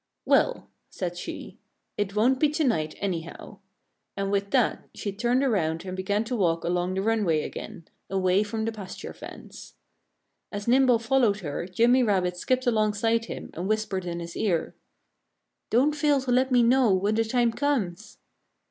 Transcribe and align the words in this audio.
"Well," 0.25 0.67
said 0.89 1.15
she, 1.15 1.59
"it 1.95 2.15
won't 2.15 2.39
be 2.39 2.49
to 2.49 2.63
night, 2.63 2.95
anyhow." 2.97 3.59
And 4.17 4.31
with 4.31 4.49
that 4.49 4.89
she 4.95 5.11
turned 5.11 5.43
around 5.43 5.85
and 5.85 5.95
began 5.95 6.23
to 6.23 6.35
walk 6.35 6.63
along 6.63 6.95
the 6.95 7.03
runway 7.03 7.43
again, 7.43 7.87
away 8.09 8.41
from 8.41 8.65
the 8.65 8.71
pasture 8.71 9.13
fence. 9.13 9.75
As 10.51 10.67
Nimble 10.67 10.97
followed 10.97 11.41
her 11.41 11.67
Jimmy 11.67 12.01
Rabbit 12.01 12.35
skipped 12.35 12.65
alongside 12.65 13.25
him 13.25 13.51
and 13.53 13.67
whispered 13.67 14.05
in 14.05 14.19
his 14.21 14.35
ear. 14.35 14.73
"Don't 15.69 15.95
fail 15.95 16.19
to 16.21 16.31
let 16.31 16.51
me 16.51 16.63
know 16.63 16.91
when 16.95 17.13
the 17.13 17.23
time 17.23 17.51
comes!" 17.53 18.17